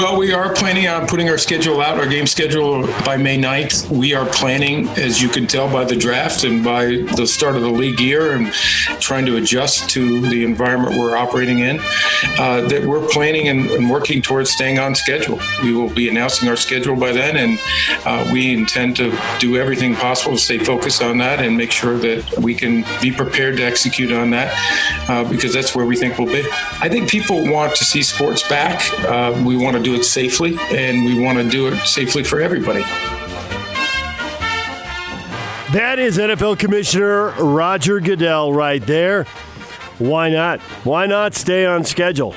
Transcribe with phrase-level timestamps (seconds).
[0.00, 3.90] Well, we are planning on putting our schedule out, our game schedule by May 9th.
[3.90, 7.60] We are planning, as you can tell by the draft and by the start of
[7.60, 8.50] the league year, and
[8.98, 11.80] trying to adjust to the environment we're operating in,
[12.38, 15.38] uh, that we're planning and, and, working towards staying on schedule.
[15.62, 17.58] We will be announcing our schedule by then, and
[18.06, 21.98] uh, we intend to do everything possible to stay focused on that and make sure
[21.98, 24.54] that we can be prepared to execute on that
[25.10, 26.48] uh, because that's where we think we'll be.
[26.80, 28.80] I think people want to see sports back.
[29.04, 32.22] Uh, we want to to do it safely, and we want to do it safely
[32.22, 32.82] for everybody.
[35.72, 39.24] That is NFL Commissioner Roger Goodell right there.
[39.98, 40.60] Why not?
[40.84, 42.34] Why not stay on schedule?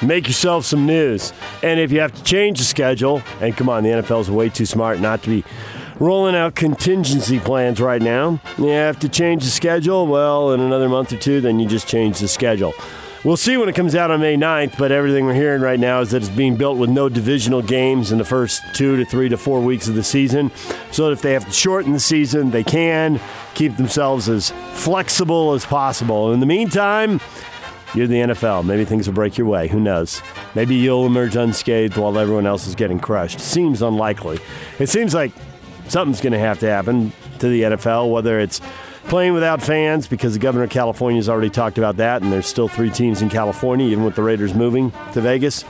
[0.00, 1.32] Make yourself some news.
[1.62, 4.48] And if you have to change the schedule, and come on, the NFL is way
[4.48, 5.44] too smart not to be
[6.00, 8.40] rolling out contingency plans right now.
[8.58, 10.06] You have to change the schedule.
[10.06, 12.74] Well, in another month or two, then you just change the schedule.
[13.24, 16.00] We'll see when it comes out on May 9th, but everything we're hearing right now
[16.00, 19.28] is that it's being built with no divisional games in the first two to three
[19.28, 20.50] to four weeks of the season.
[20.90, 23.20] So if they have to shorten the season, they can
[23.54, 26.32] keep themselves as flexible as possible.
[26.32, 27.20] In the meantime,
[27.94, 28.64] you're the NFL.
[28.64, 29.68] Maybe things will break your way.
[29.68, 30.20] Who knows?
[30.56, 33.38] Maybe you'll emerge unscathed while everyone else is getting crushed.
[33.38, 34.40] Seems unlikely.
[34.80, 35.30] It seems like
[35.86, 38.60] something's going to have to happen to the NFL, whether it's
[39.04, 42.46] playing without fans because the governor of California has already talked about that, and there's
[42.46, 45.64] still three teams in California, even with the Raiders moving to Vegas.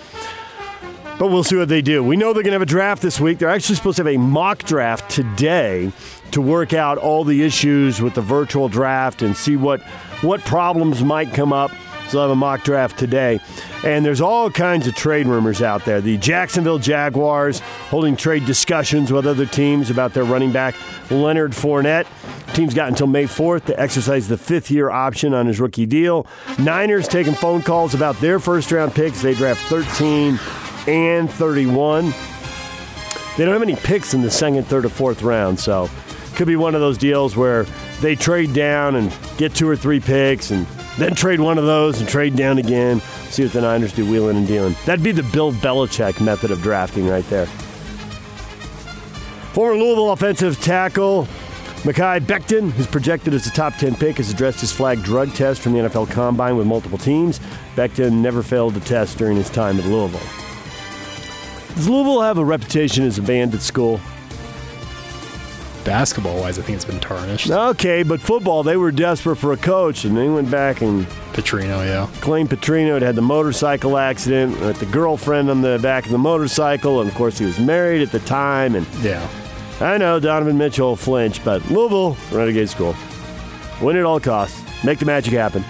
[1.19, 2.03] But we'll see what they do.
[2.03, 3.39] We know they're going to have a draft this week.
[3.39, 5.93] They're actually supposed to have a mock draft today
[6.33, 9.81] to work out all the issues with the virtual draft and see what
[10.23, 11.71] what problems might come up.
[12.13, 13.41] So they'll have a mock draft today.
[13.85, 16.03] And there's all kinds of trade rumors out there.
[16.03, 20.75] The Jacksonville Jaguars holding trade discussions with other teams about their running back
[21.11, 22.07] Leonard Fournette.
[22.55, 26.27] Team's got until May 4th to exercise the fifth year option on his rookie deal.
[26.59, 29.23] Niners taking phone calls about their first round picks.
[29.23, 30.39] They draft 13
[30.87, 32.13] and 31.
[33.39, 35.89] They don't have any picks in the second, third, or fourth round, so
[36.35, 37.65] could be one of those deals where
[38.03, 40.67] they trade down and get two or three picks and
[40.99, 43.01] then trade one of those and trade down again.
[43.31, 44.75] See what the Niners do wheeling and dealing.
[44.85, 47.47] That'd be the Bill Belichick method of drafting right there.
[49.55, 51.27] Former Louisville offensive tackle
[51.83, 55.61] Mekhi Becton, who's projected as a top 10 pick, has addressed his flag drug test
[55.61, 57.41] from the NFL Combine with multiple teams.
[57.75, 60.21] Becton never failed to test during his time at Louisville.
[61.75, 64.01] Does Louisville have a reputation as a bandit school?
[65.85, 67.51] Basketball wise, I think it's been tarnished.
[67.51, 71.85] Okay, but football, they were desperate for a coach, and they went back and Petrino,
[71.85, 72.09] yeah.
[72.21, 76.19] Claimed Petrino had had the motorcycle accident with the girlfriend on the back of the
[76.19, 78.75] motorcycle, and of course he was married at the time.
[78.75, 79.27] And yeah,
[79.81, 82.95] I know Donovan Mitchell flinched, but Louisville, Renegade School.
[83.81, 84.63] Win at all costs.
[84.85, 85.65] Make the magic happen.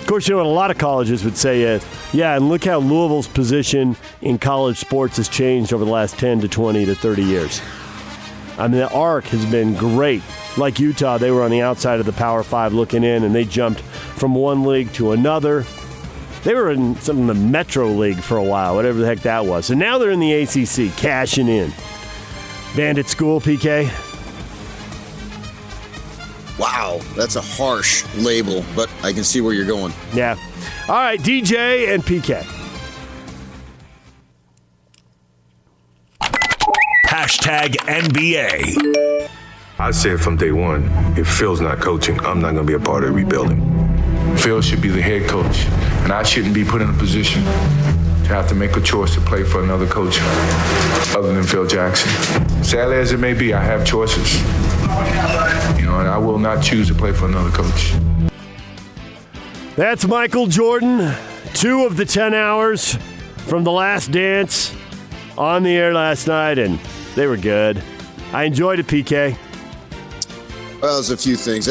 [0.00, 2.64] Of course, you know what a lot of colleges would say is, yeah, and look
[2.64, 6.94] how Louisville's position in college sports has changed over the last 10 to 20 to
[6.94, 7.60] 30 years.
[8.58, 10.22] I mean, the arc has been great.
[10.56, 13.44] Like Utah, they were on the outside of the Power Five looking in, and they
[13.44, 15.64] jumped from one league to another.
[16.42, 19.44] They were in some of the Metro League for a while, whatever the heck that
[19.46, 19.70] was.
[19.70, 21.72] And now they're in the ACC, cashing in.
[22.76, 23.88] Bandit School, PK?
[26.58, 29.92] Wow, that's a harsh label, but I can see where you're going.
[30.12, 30.36] Yeah.
[30.88, 32.57] All right, DJ and PK.
[37.48, 39.30] Hashtag NBA.
[39.78, 40.84] I said from day one,
[41.16, 43.62] if Phil's not coaching, I'm not going to be a part of rebuilding.
[44.36, 45.64] Phil should be the head coach,
[46.04, 49.22] and I shouldn't be put in a position to have to make a choice to
[49.22, 50.18] play for another coach
[51.16, 52.10] other than Phil Jackson.
[52.62, 54.38] Sadly as it may be, I have choices.
[55.80, 57.94] You know, and I will not choose to play for another coach.
[59.74, 61.14] That's Michael Jordan.
[61.54, 62.96] Two of the 10 hours
[63.46, 64.76] from The Last Dance
[65.38, 66.78] on the air last night, and
[67.18, 67.82] they were good.
[68.32, 69.36] I enjoyed it, PK.
[70.80, 71.66] Well, there's a few things.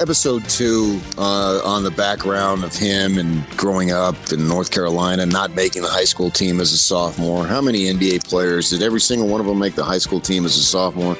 [0.00, 5.50] Episode two uh, on the background of him and growing up in North Carolina, not
[5.56, 7.44] making the high school team as a sophomore.
[7.44, 10.44] How many NBA players did every single one of them make the high school team
[10.44, 11.16] as a sophomore?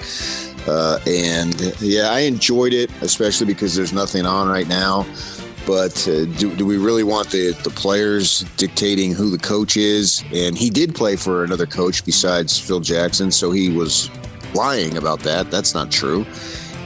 [0.69, 5.05] Uh, and yeah, I enjoyed it, especially because there's nothing on right now.
[5.67, 10.25] But uh, do, do we really want the, the players dictating who the coach is?
[10.33, 14.11] And he did play for another coach besides Phil Jackson, so he was
[14.55, 15.51] lying about that.
[15.51, 16.27] That's not true.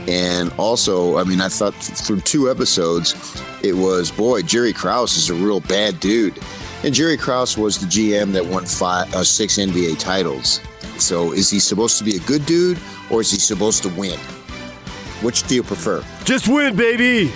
[0.07, 3.15] And also, I mean, I thought through two episodes,
[3.63, 6.39] it was, boy, Jerry Krause is a real bad dude.
[6.83, 10.61] And Jerry Krause was the GM that won five, uh, six NBA titles.
[10.97, 12.79] So is he supposed to be a good dude
[13.09, 14.19] or is he supposed to win?
[15.21, 16.03] Which do you prefer?
[16.23, 17.31] Just win, baby.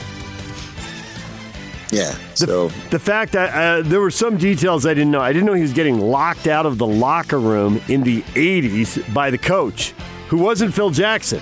[1.92, 2.12] Yeah.
[2.36, 5.20] The, So the fact that uh, there were some details I didn't know.
[5.22, 9.14] I didn't know he was getting locked out of the locker room in the 80s
[9.14, 9.92] by the coach,
[10.30, 11.42] who wasn't Phil Jackson.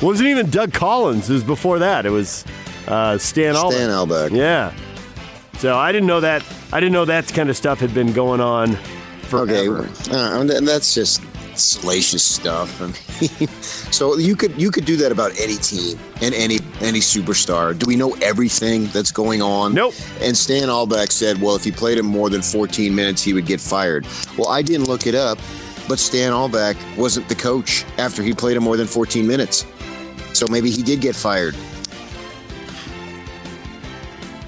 [0.00, 1.28] Wasn't even Doug Collins.
[1.28, 2.06] It was before that.
[2.06, 2.44] It was
[2.86, 3.72] uh, Stan Albeck.
[3.72, 4.30] Stan Albeck.
[4.30, 4.72] Yeah.
[5.58, 6.44] So I didn't know that.
[6.72, 8.76] I didn't know that kind of stuff had been going on
[9.32, 9.88] Okay, forever.
[10.12, 11.20] uh, and that's just
[11.58, 12.80] salacious stuff.
[12.80, 17.00] I mean, so you could you could do that about any team and any any
[17.00, 17.78] superstar.
[17.78, 19.74] Do we know everything that's going on?
[19.74, 19.94] Nope.
[20.20, 23.46] And Stan Albeck said, well, if he played him more than 14 minutes, he would
[23.46, 24.06] get fired.
[24.36, 25.38] Well, I didn't look it up,
[25.88, 29.66] but Stan Albeck wasn't the coach after he played him more than 14 minutes.
[30.32, 31.56] So maybe he did get fired.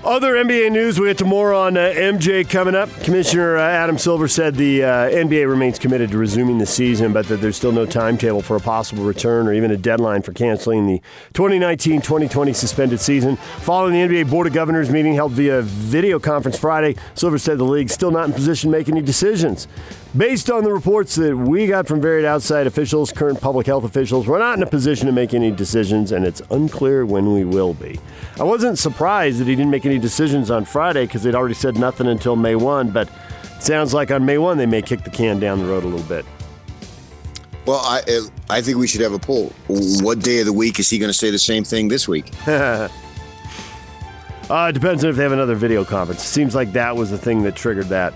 [0.02, 2.88] Other NBA news, we get to more on uh, MJ coming up.
[3.02, 7.28] Commissioner uh, Adam Silver said the uh, NBA remains committed to resuming the season, but
[7.28, 10.86] that there's still no timetable for a possible return or even a deadline for canceling
[10.86, 11.02] the
[11.34, 13.36] 2019 2020 suspended season.
[13.36, 17.64] Following the NBA Board of Governors meeting held via video conference Friday, Silver said the
[17.64, 19.68] league's still not in position to make any decisions.
[20.16, 24.26] Based on the reports that we got from varied outside officials, current public health officials,
[24.26, 27.74] we're not in a position to make any decisions, and it's unclear when we will
[27.74, 28.00] be.
[28.40, 31.78] I wasn't surprised that he didn't make any decisions on Friday because they'd already said
[31.78, 35.10] nothing until May 1, but it sounds like on May 1 they may kick the
[35.10, 36.24] can down the road a little bit.
[37.64, 38.02] Well, I
[38.48, 39.52] I think we should have a poll.
[39.68, 42.32] What day of the week is he going to say the same thing this week?
[44.50, 46.24] Uh, it depends on if they have another video conference.
[46.24, 48.12] Seems like that was the thing that triggered that.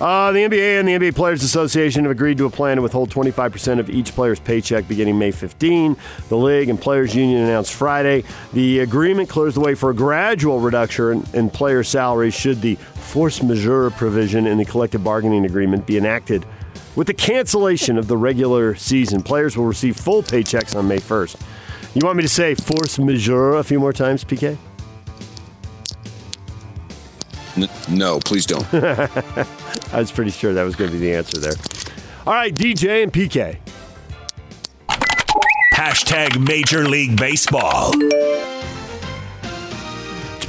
[0.00, 3.10] Uh, the NBA and the NBA Players Association have agreed to a plan to withhold
[3.10, 5.96] 25% of each player's paycheck beginning May 15.
[6.28, 8.22] The league and players' union announced Friday
[8.52, 12.76] the agreement clears the way for a gradual reduction in, in player salaries should the
[12.76, 16.46] force majeure provision in the collective bargaining agreement be enacted.
[16.94, 21.40] With the cancellation of the regular season, players will receive full paychecks on May 1st.
[21.94, 24.56] You want me to say force majeure a few more times, PK?
[27.88, 28.64] No, please don't.
[29.92, 31.54] I was pretty sure that was going to be the answer there.
[32.26, 33.58] All right, DJ and PK.
[35.74, 37.92] Hashtag Major League Baseball.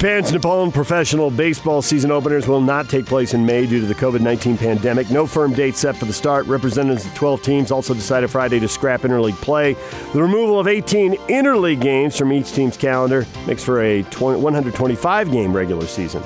[0.00, 3.94] Japan's Nippon professional baseball season openers will not take place in May due to the
[3.94, 5.10] COVID 19 pandemic.
[5.10, 6.46] No firm date set for the start.
[6.46, 9.74] Representatives of 12 teams also decided Friday to scrap interleague play.
[10.14, 15.30] The removal of 18 interleague games from each team's calendar makes for a 20, 125
[15.30, 16.22] game regular season.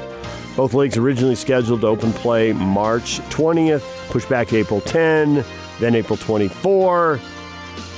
[0.56, 5.44] Both leagues originally scheduled to open play March 20th, pushed back to April 10,
[5.80, 7.18] then April 24.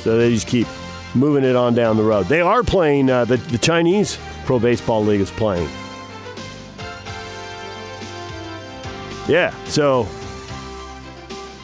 [0.00, 0.66] So they just keep
[1.14, 2.26] moving it on down the road.
[2.26, 5.68] They are playing, uh, the, the Chinese Pro Baseball League is playing.
[9.28, 10.06] Yeah, so.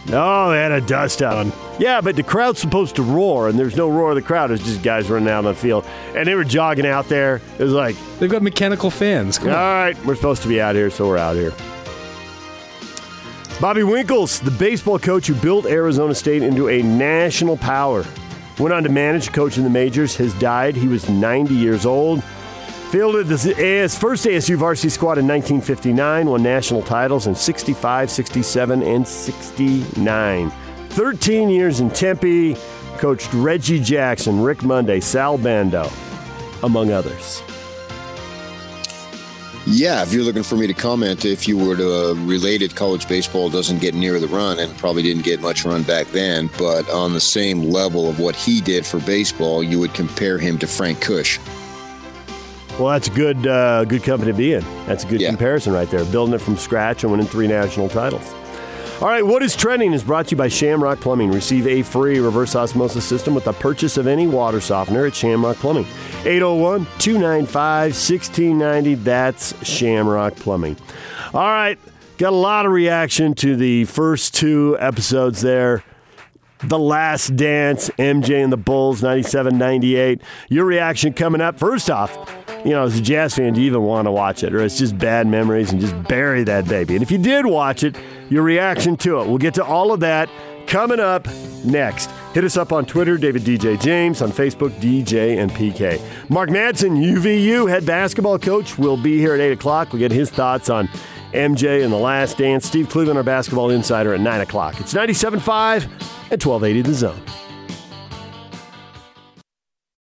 [0.09, 1.47] Oh, they had a dust up.
[1.83, 4.53] Yeah, but the crowd's supposed to roar, and there's no roar of the crowd.
[4.53, 5.85] It's just guys running out on the field.
[6.15, 7.41] And they were jogging out there.
[7.59, 9.37] It was like, They've got mechanical fans.
[9.37, 9.61] Come all on.
[9.61, 11.53] right, we're supposed to be out here, so we're out here.
[13.61, 18.05] Bobby Winkles, the baseball coach who built Arizona State into a national power,
[18.61, 20.77] went on to manage, coach in the majors, has died.
[20.77, 22.23] He was 90 years old.
[22.93, 28.83] Fielded the AS, first ASU varsity squad in 1959, won national titles in 65, 67,
[28.85, 30.53] and 69.
[30.93, 32.55] 13 years in Tempe,
[32.99, 35.89] coached Reggie Jackson, Rick Monday, Sal Bando,
[36.63, 37.43] among others.
[39.65, 42.75] Yeah, if you're looking for me to comment, if you were to uh, relate it,
[42.75, 46.51] college baseball doesn't get near the run and probably didn't get much run back then,
[46.59, 50.59] but on the same level of what he did for baseball, you would compare him
[50.59, 51.39] to Frank Kush.
[52.79, 54.65] Well, that's a good, uh, good company to be in.
[54.87, 55.29] That's a good Yeah.
[55.29, 56.05] comparison right there.
[56.07, 58.25] Building it from scratch and winning three national titles.
[59.03, 61.33] All right, what is trending is brought to you by Shamrock Plumbing.
[61.33, 65.57] Receive a free reverse osmosis system with the purchase of any water softener at Shamrock
[65.57, 65.87] Plumbing.
[66.21, 68.95] 801 295 1690.
[68.95, 70.77] That's Shamrock Plumbing.
[71.35, 71.81] All right,
[72.17, 75.83] got a lot of reaction to the first two episodes there.
[76.61, 80.23] The Last Dance, MJ and the Bulls, 97 98.
[80.49, 81.59] Your reaction coming up.
[81.59, 84.55] First off, you know, as a Jazz fan, do you even want to watch it?
[84.55, 86.95] Or it's just bad memories and just bury that baby.
[86.95, 87.97] And if you did watch it,
[88.31, 89.29] your reaction to it.
[89.29, 90.29] We'll get to all of that
[90.67, 91.27] coming up
[91.65, 92.11] next.
[92.35, 96.01] Hit us up on Twitter, David DJ James, on Facebook, DJ and PK.
[96.31, 99.93] Mark Madsen, UVU head basketball coach, will be here at 8 o'clock.
[99.93, 100.89] We get his thoughts on
[101.33, 102.67] MJ and the last dance.
[102.67, 104.81] Steve Cleveland, our basketball insider, at 9 o'clock.
[104.81, 105.85] It's 97.5
[106.31, 107.42] and 1280 The Zone.